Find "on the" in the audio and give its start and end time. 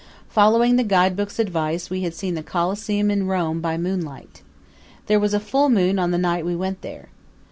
5.99-6.17